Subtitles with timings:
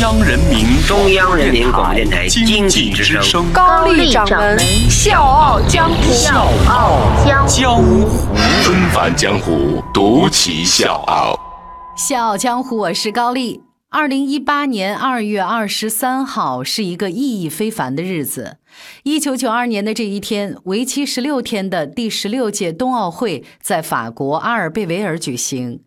[0.00, 4.56] 央人民中央人民广播电台经济之声高丽掌门
[4.88, 8.06] 笑傲江湖，笑傲江湖江湖
[8.62, 11.36] 纷繁江湖，独骑笑傲。
[11.96, 13.62] 笑傲江湖，我是高丽。
[13.90, 18.58] 二零一八年二月二十三号是一个意义非凡的日子。
[19.02, 25.80] 一九九二年的这一天，为期十六天的第十六届冬奥会在法国阿尔贝维尔举行。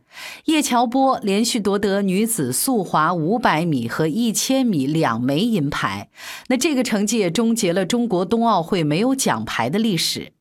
[0.45, 6.09] 叶乔波连续夺得女子速滑五百米和一千米两枚银牌，
[6.47, 10.33] 那这个成绩也终结了中国冬奥会没有奖牌的历史。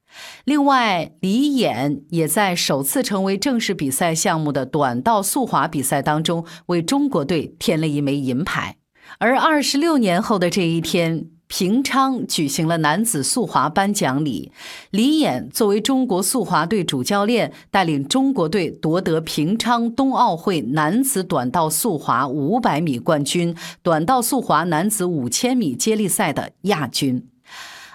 [0.44, 8.76] 另外，李演也在首次成为正式比赛项目的短道速滑比赛当中为中国队添了一枚银牌。
[9.18, 11.30] 而二十六年后的这一天。
[11.50, 14.52] 平昌举行了男子速滑颁奖礼，
[14.92, 27.26] 李演作为中国速滑队主教练，带领中国队夺得平昌冬奥会男子短道速滑五百米冠军、短道速滑男子五千米接力赛的亚军。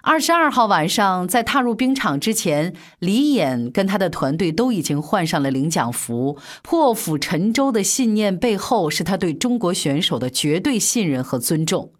[0.02, 6.38] 二十二号晚上，在踏入冰场之前，李演跟他的团队都已经换上了领奖服。
[6.62, 11.94] 破釜沉舟的信念背后，是他对中国选手的绝对信任和尊重。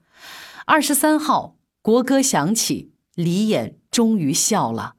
[0.68, 1.55] 二十三号，
[1.86, 4.94] 国歌响起，李演终于笑了。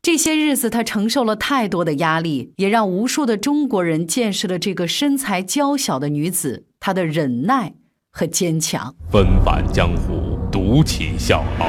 [0.00, 7.74] 这些日子，他承受了太多的压力，也让无数的中国人见识了这个身材娇小的女子她的忍耐
[8.10, 8.94] 和坚强。
[9.10, 11.66] 纷繁江湖，独起笑傲。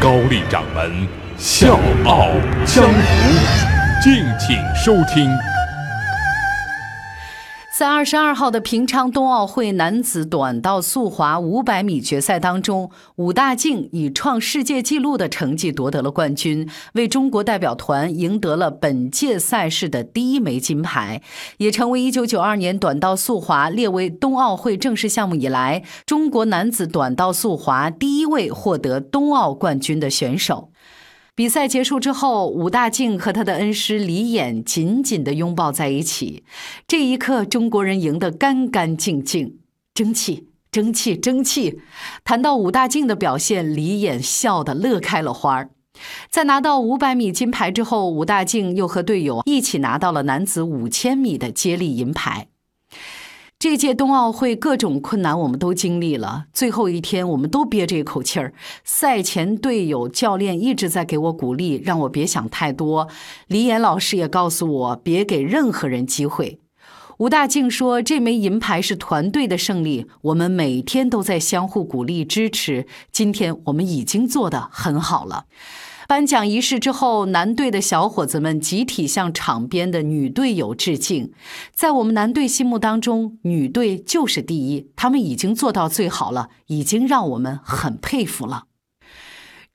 [0.00, 2.30] 高丽掌门笑傲
[2.64, 5.28] 江湖，敬请收听。
[7.78, 21.22] 在二十二号的平昌冬奥会男子短道速滑五百米决赛当中，武大靖以创世界纪录的成绩夺得了冠军，为中国代表团赢得了本届赛事的第一枚金牌，
[21.58, 30.72] 也成为一九九二年短道速滑列为冬奥会正式项目以来，中国男子短道速滑第一位获得冬奥冠军的选手。
[31.38, 36.42] 比赛结束之后，武大靖和他的恩师李演紧紧地拥抱在一起。
[36.88, 39.60] 这一刻，中国人赢得干干净净，
[39.94, 41.78] 争气，争气，争气。
[42.24, 45.70] 谈到武大靖的表现，李演笑得乐开了花儿。
[46.28, 52.48] 在拿到五百米金牌之后，武大靖又和队友一起拿到了男子五千米的接力银牌。
[53.58, 58.54] 这届冬奥会各种困难我们都经历了，最后一天我们都憋着一口气儿。
[58.84, 63.08] 赛前队友、教练一直在给我鼓励，让我别想太多。
[63.48, 66.60] 李岩老师也告诉我，别给任何人机会。
[67.16, 72.86] 吴大靖说：“这枚银牌是团队的胜利，我们每天都在相互鼓励支持。
[73.10, 75.46] 今天我们已经做得很好了。”
[76.08, 81.34] 颁奖仪式之后，男队的小伙子们集体向场边的女队友致敬。
[81.74, 88.64] 在我们男队心目当中，女队就是第一，他们已经做到最好了，已经让我们很佩服了。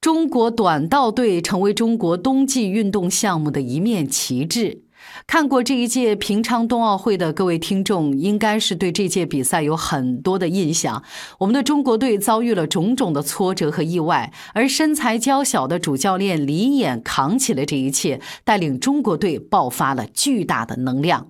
[0.02, 4.83] 中国短道队成为中国冬季运动项目的一面旗帜。
[5.26, 11.04] 看过这一届平昌冬奥会的各位听众，应该是对这届比赛有很多的印象。
[11.40, 21.28] 我们的中国队遭遇了种种的挫折和意外，而身材娇小的主教练李演扛起了这一切，带领中国队爆发了巨大的能量。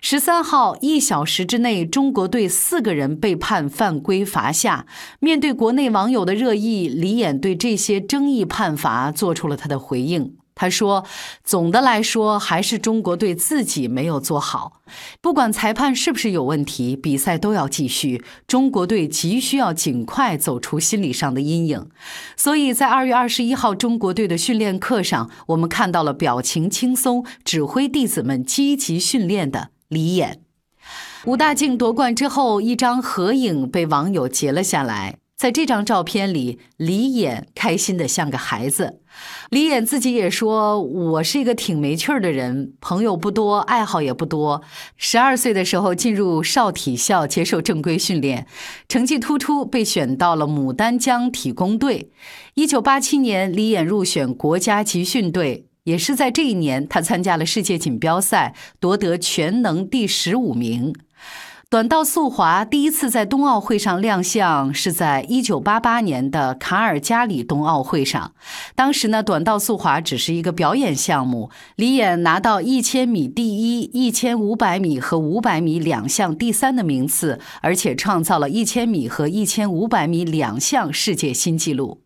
[0.00, 4.86] 十三号一小时之内，中国队四个人被判犯规罚下。
[5.20, 10.34] 面对国内网友的热议，李演对这些争议判罚做出了他的回应。
[10.54, 11.04] 他说
[11.42, 14.80] ：“总的来说，还是中国队自己没有做好。
[15.20, 18.22] 不管裁判是不是有问题，比赛都要继续。
[18.46, 21.88] 中国队急需要尽快走出心理上的阴影。
[22.36, 30.42] 所以在二月二十一号中国队的训练课上，我们看到了表情轻松、指挥弟子们积极训练的李演。
[31.24, 39.00] 武大靖夺冠之后，一张合影被网友截了下来。”在这张照片里，李演开心的像个孩子。
[39.50, 44.62] 李演自己也说：“我是一个挺没趣儿的人，朋友不多，爱好也不多。
[44.96, 48.46] 十二岁的时候进入少体校接受正规训练，
[48.88, 52.12] 成绩突出，被选到了牡丹江体工队。
[52.54, 60.94] 一九八七年，李演入选国家集训队，也是在这一年，他参加了世界锦标赛，夺得全能第十五名。”
[61.72, 68.34] 短道速滑第一次在冬奥会上亮相，是在一九八八年的卡尔加里冬奥会上。
[68.74, 71.48] 当时呢，短道速滑只是一个表演项目。
[71.76, 82.02] 李演拿到一千米第一、一千五百米和五百米两项第三的名次，而且创造了一千米和一千五百米两项世界新纪录。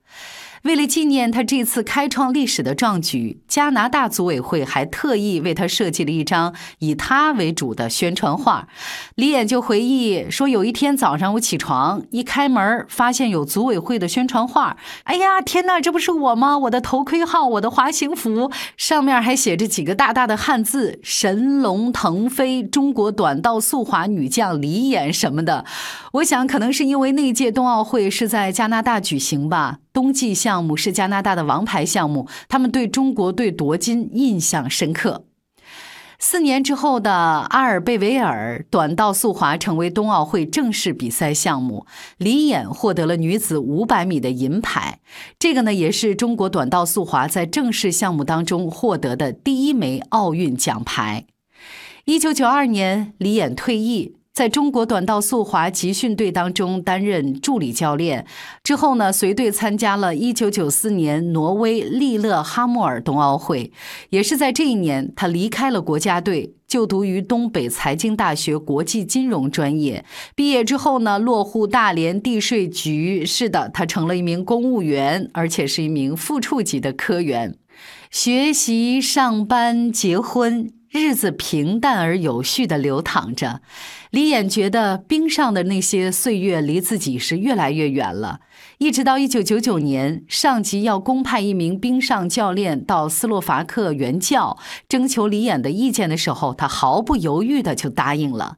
[0.66, 8.66] 为了纪念他这次开创历史的壮举，加拿大组委会还特意为他设计了一张以他为主的宣传画。
[9.14, 14.76] 李演就回忆说：“有一天早上我起床，一开门发现有组委会的宣传画。
[15.04, 16.58] 哎呀，天哪，这不是我吗？
[16.58, 25.64] 我的头盔号，我的滑行服，上面还写着几个大大的汉字：‘神龙腾飞，中国短道速滑女将李演’什么的。
[26.14, 35.24] 我想，可能是因为那届冬奥会是在加拿大举行吧。”冬季项目是加拿大的王牌项目，他们对中国队夺金印象深刻。
[36.18, 41.86] 四年之后的阿尔贝维尔短道速滑成为冬奥会正式比赛项目，
[42.18, 45.00] 李演获得了女子五百米的银牌。
[45.38, 51.24] 这个呢，也是中国短道速滑在正式项目当中获得的第一枚奥运奖牌。
[52.04, 54.16] 一九九二年，李演退役。
[54.36, 58.26] 在中国短道速滑集训队当中担任助理教练，
[58.62, 63.72] 之后呢，随队参加了1994年挪威利勒哈默尔冬奥会。
[64.10, 70.04] 也是在这一年，他离开了国家队，就读于东北财经大学国际金融专业。
[70.34, 73.24] 毕业之后呢，落户大连地税局。
[73.24, 77.56] 是的，他成了一名公务员，而且是一名副处级的科员。
[78.10, 80.75] 学习、上班、结婚。
[80.90, 83.60] 日子平淡而有序地流淌着，
[84.10, 88.40] 李演觉得冰上的那些岁月离自己是越来越远了。
[88.78, 94.56] 一直到一九九九年，上级要公派一名冰上教练到斯洛伐克援教，
[94.88, 98.56] 征求李演的意见的时候，他毫不犹豫地就答应了。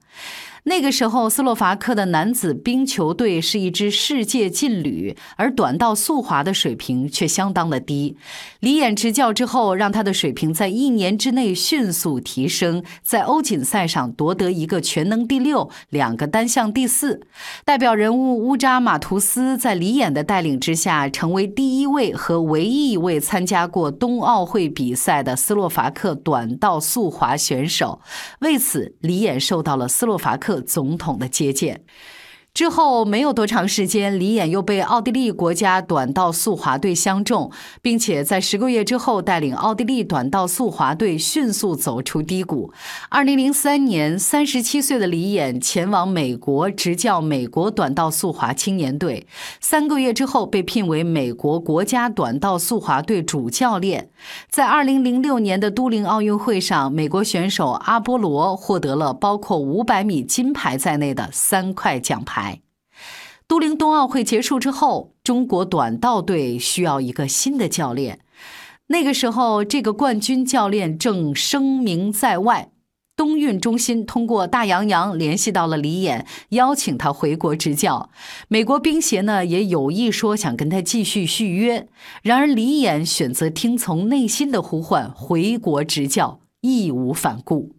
[0.64, 8.16] 那个时候，斯洛伐克的男子冰球队是一支世界劲旅，而短道速滑的水平却相当的低。
[8.60, 17.20] 李演执教之后，让他的水平在一年之内迅速提升，在欧锦赛上夺得一个全能第六，两个单项第四。
[17.64, 28.00] 代表人物乌扎马图斯在李演的带领之下，成为第一位和唯一一位参加过冬奥会比赛的斯洛伐克短道速滑选手。
[28.40, 30.57] 为此，李演受到了斯洛伐克。
[30.60, 31.84] 总统的接见。
[32.58, 42.72] 之后没有多长时间，李演又被奥地利国家短道速滑队相中，并且在十个月之后带领奥地利短道速滑队迅速走出低谷。
[43.10, 49.28] 二零零三年，三十七岁的李演前往美国执教美国短道速滑青年队，
[49.60, 54.10] 三个月之后被聘为美国国家短道速滑队主教练。
[54.50, 62.47] 在二零零六年的都灵奥运会上，美国选手阿波罗获得了包括五百米金牌在内的三块奖牌。
[63.48, 68.20] 都灵冬奥会结束之后，中国短道队需要一个新的教练。
[68.88, 72.70] 那个时候，这个冠军教练正声名在外。
[73.16, 78.10] 冬运中心通过大洋洋联系到了李演，邀请他回国执教。
[78.48, 81.88] 美国冰协呢也有意说想跟他继续续约。
[82.22, 87.77] 然而，李演选择听从内心的呼唤，回国执教，义无反顾。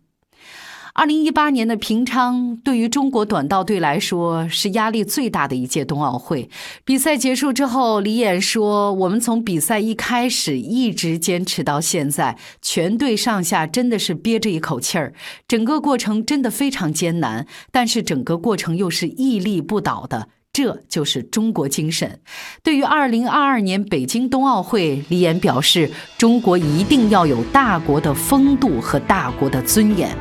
[0.99, 6.49] 二零一八年的平昌对于中国短道队来说是压力最大的一届冬奥会。
[6.83, 15.13] 比赛结束之后，李演说：“我们从比赛一开始一直坚持到现在，全队上下真的是憋着一口气儿。
[15.47, 22.19] 整个过程真的非常艰难，但是整个过程又是屹立不倒的，这就是中国精神。”
[22.61, 30.13] 对于二零二二年北京冬奥会，李演表示：“中国一定要有大国的风度和大国的尊严。”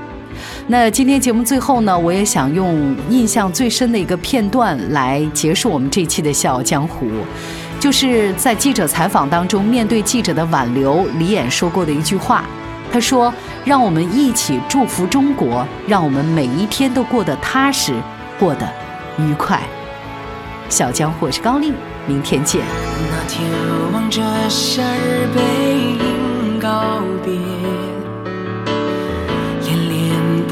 [0.67, 7.06] 那今天节目最后呢，我也想用印象最深的一个片段来结束我们这期的《笑傲江湖》，
[7.81, 12.44] 就是在记者采访当中，面对记者的挽留，李演说过的一句话。
[12.91, 13.32] 他说
[13.67, 17.93] ：“让我们一起祝福中国，让我们每一天都过得踏实，
[18.39, 18.67] 过得
[19.19, 19.60] 愉快。”
[20.70, 21.72] 小江湖是高丽，
[22.06, 22.63] 明天见。
[23.10, 23.51] 那天
[23.93, 25.43] 望着夏日背
[26.03, 27.97] 影告别。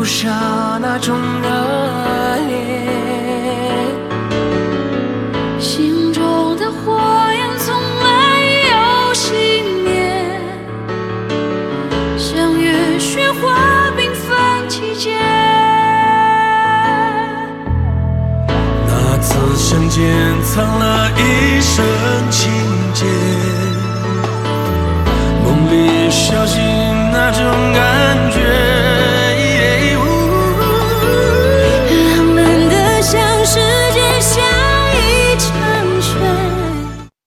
[0.06, 1.48] 刹那中热
[2.46, 2.54] 烈，
[5.58, 6.96] 心中的火
[7.34, 8.74] 焰从来有
[9.12, 9.34] 熄
[9.82, 10.40] 灭，
[12.16, 15.18] 像月雪花缤纷季节。
[18.86, 21.84] 那次相见，藏了一生
[22.30, 22.48] 情
[22.94, 23.04] 结。